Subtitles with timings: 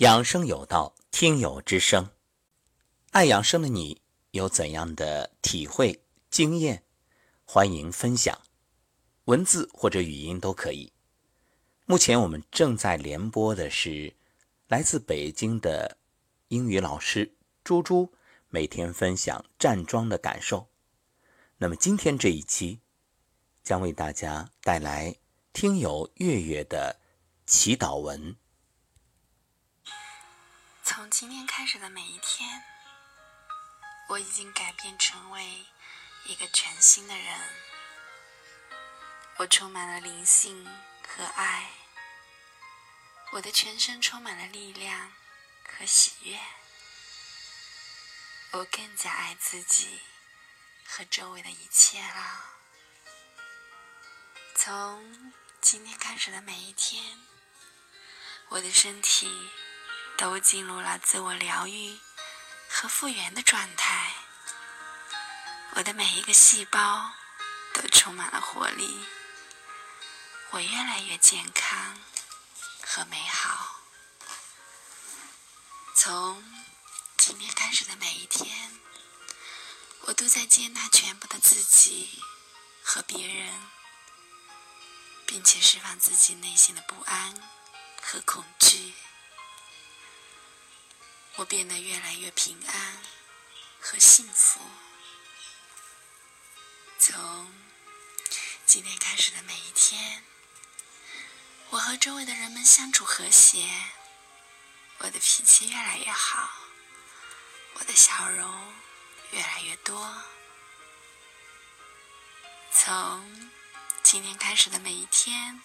[0.00, 2.10] 养生有道，听友之声。
[3.12, 6.82] 爱养生的你有怎样的体会、经验？
[7.46, 8.38] 欢迎分享，
[9.24, 10.92] 文字或者语音都可以。
[11.86, 14.14] 目前我们正在联播的是
[14.68, 15.96] 来自北京的
[16.48, 17.34] 英语老师
[17.64, 18.12] 猪猪，
[18.50, 20.68] 每天分享站桩的感受。
[21.56, 22.80] 那么今天这一期
[23.62, 25.16] 将为大家带来
[25.54, 27.00] 听友月月的
[27.46, 28.36] 祈祷文。
[30.88, 32.62] 从今天开始的每一天，
[34.06, 35.66] 我已经改变成为
[36.26, 37.40] 一个全新的人。
[39.38, 40.64] 我充满了灵性
[41.04, 41.70] 和爱，
[43.32, 45.12] 我的全身充满了力量
[45.68, 46.38] 和喜悦。
[48.52, 50.00] 我更加爱自己
[50.86, 52.44] 和周围的一切了。
[54.54, 57.18] 从今天开始的每一天，
[58.50, 59.50] 我的身体。
[60.16, 61.98] 都进入了自我疗愈
[62.68, 64.14] 和复原的状态，
[65.72, 67.12] 我的每一个细胞
[67.74, 69.04] 都充满了活力，
[70.50, 71.98] 我越来越健康
[72.82, 73.82] 和美好。
[75.94, 76.42] 从
[77.18, 78.80] 今天开始的每一天，
[80.02, 82.22] 我都在接纳全部的自己
[82.82, 83.52] 和别人，
[85.26, 87.34] 并且释放自己内心的不安
[88.00, 88.94] 和恐惧。
[91.36, 93.02] 我变得越来越平安
[93.78, 94.58] 和幸福。
[96.98, 97.52] 从
[98.64, 100.24] 今天开始的每一天，
[101.68, 103.68] 我和周围的人们相处和谐，
[104.98, 106.48] 我的脾气越来越好，
[107.74, 108.74] 我的笑容
[109.32, 110.22] 越来越多。
[112.72, 113.50] 从
[114.02, 115.60] 今天开始的每一天，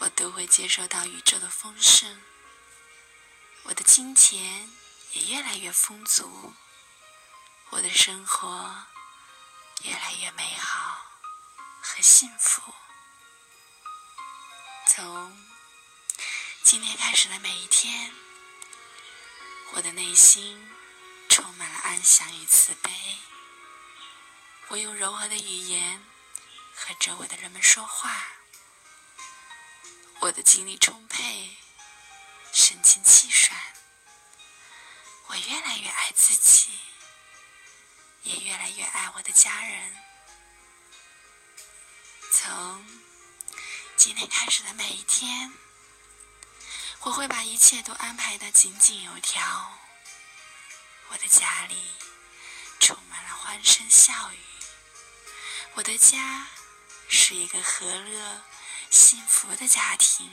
[0.00, 2.20] 我都会接受到宇宙的丰盛。
[3.92, 4.70] 金钱
[5.14, 6.54] 也越来越丰足，
[7.70, 8.86] 我的生活
[9.82, 10.96] 越来越美好
[11.82, 12.62] 和幸福。
[14.86, 15.36] 从
[16.62, 18.12] 今天开始的每一天，
[19.72, 20.70] 我的内心
[21.28, 22.92] 充满了安详与慈悲。
[24.68, 26.00] 我用柔和的语言
[26.76, 28.24] 和周围的人们说话，
[30.20, 31.56] 我的精力充沛。
[32.52, 33.56] 神清气爽，
[35.30, 36.72] 我越来越爱自己，
[38.24, 39.96] 也越来越爱我的家人。
[42.32, 42.84] 从
[43.96, 45.52] 今天开始的每一天，
[47.02, 49.78] 我会把一切都安排的井井有条。
[51.10, 51.76] 我的家里
[52.80, 54.38] 充满了欢声笑语，
[55.74, 56.48] 我的家
[57.08, 58.42] 是一个和乐、
[58.90, 60.28] 幸福的家庭。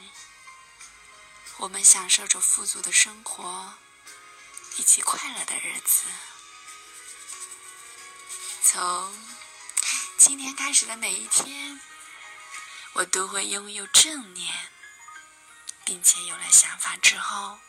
[1.57, 3.75] 我们享受着富足的生活
[4.77, 6.05] 以及快乐的日子。
[8.63, 9.13] 从
[10.17, 11.79] 今天开始的每一天，
[12.93, 14.53] 我都会拥有正念，
[15.83, 17.59] 并且有了想法之后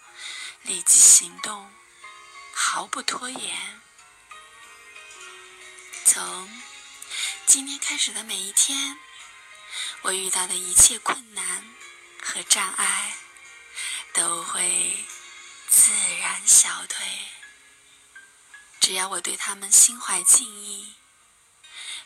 [0.62, 1.72] 立即行动，
[2.52, 3.80] 毫不拖延。
[6.04, 6.62] 从
[7.46, 8.98] 今天开始的每一天，
[10.02, 11.64] 我遇到的一切困难
[12.22, 13.16] 和障碍。
[16.48, 17.06] 小腿。
[18.80, 20.94] 只要我对他们心怀敬意，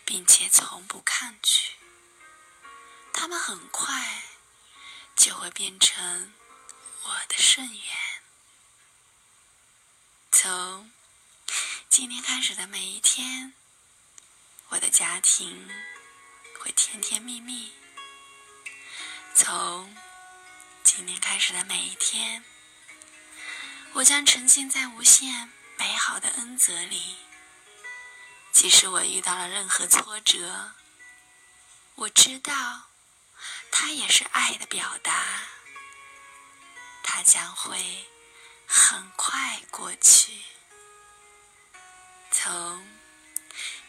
[0.04, 1.75] 并且从不抗拒，
[3.12, 4.25] 他们很快
[5.14, 6.34] 就会变成
[7.04, 8.22] 我的圣源。
[10.32, 10.91] 从
[11.88, 13.54] 今天开始的每一天，
[14.70, 15.70] 我的家庭
[16.58, 17.72] 会甜甜蜜蜜。
[19.36, 19.97] 从
[20.82, 22.44] 今天开始的每一天，
[23.94, 27.16] 我将沉浸在无限美好的恩泽里。
[28.50, 30.72] 即使我遇到了任何挫折，
[31.97, 32.91] 我知道，
[33.70, 35.42] 它也是爱的表达。
[37.02, 38.06] 它将会
[38.66, 40.43] 很快过去。
[42.31, 42.87] 从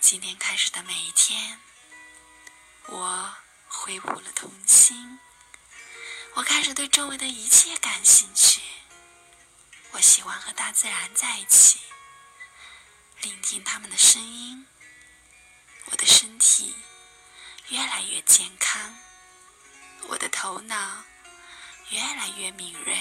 [0.01, 1.62] 今天开始的每一天，
[2.88, 3.33] 我
[3.68, 5.19] 恢复了童心。
[6.33, 8.62] 我开始对周围的一切感兴趣。
[9.94, 11.80] 我喜欢和大自然在一起，
[13.22, 14.66] 聆听它们的声音。
[15.86, 16.75] 我的身体
[17.69, 18.98] 越来越健康，
[20.07, 21.04] 我的头脑
[21.90, 22.98] 越来越敏锐。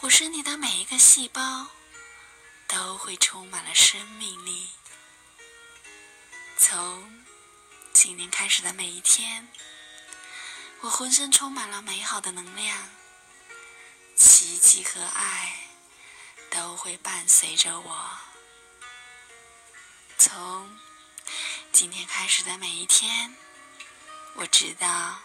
[0.00, 1.68] 我身体的每一个细胞
[2.68, 4.68] 都会充满了生命力。
[6.58, 7.24] 从
[7.94, 9.48] 今天开始的每一天。
[10.80, 12.90] 我浑身充满了美好的能量，
[14.58, 15.68] 激和爱
[16.50, 18.18] 都会伴随着我。
[20.18, 20.78] 从
[21.72, 23.36] 今天开始的每一天，
[24.34, 25.20] 我知道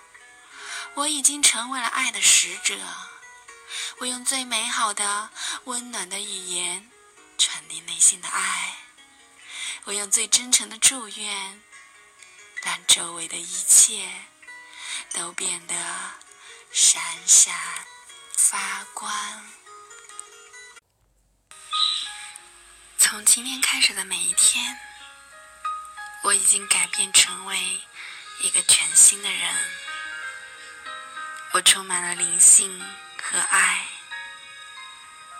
[0.95, 2.77] 我已经成为了爱的使者。
[3.99, 5.29] 我用最美好的、
[5.65, 6.89] 温暖的语言
[7.37, 8.77] 传递内心的爱。
[9.83, 11.61] 我用最真诚的祝愿，
[12.63, 14.09] 让周围的一切
[15.13, 15.75] 都变得
[16.71, 17.55] 闪闪
[18.41, 19.11] 发光。
[22.97, 24.79] 从今天开始的每一天，
[26.23, 27.81] 我已经改变成为
[28.41, 29.53] 一个全新的人。
[31.51, 32.79] 我充满了灵性
[33.21, 33.85] 和爱，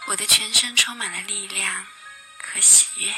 [0.08, 1.88] 我的全身充满了力量
[2.44, 3.16] 和喜悦。